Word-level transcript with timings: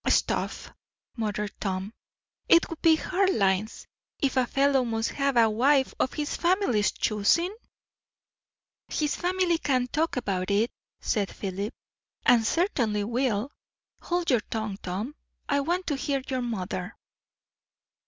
"Stuff!" 0.07 0.73
muttered 1.15 1.51
Tom. 1.59 1.93
"It 2.49 2.71
would 2.71 2.81
be 2.81 2.95
hard 2.95 3.31
lines, 3.35 3.85
if 4.17 4.35
a 4.35 4.47
fellow 4.47 4.83
must 4.83 5.11
have 5.11 5.37
a 5.37 5.47
wife 5.47 5.93
of 5.99 6.13
his 6.13 6.35
family's 6.35 6.91
choosing!" 6.91 7.55
"His 8.87 9.15
family 9.15 9.59
can 9.59 9.85
talk 9.89 10.17
about 10.17 10.49
it," 10.49 10.71
said 11.01 11.29
Philip, 11.29 11.75
"and 12.25 12.43
certainly 12.47 13.03
will. 13.03 13.51
Hold 14.01 14.31
your 14.31 14.41
tongue, 14.49 14.79
Tom. 14.81 15.13
I 15.47 15.59
want 15.59 15.85
to 15.85 15.95
hear 15.95 16.23
your 16.27 16.41
mother." 16.41 16.97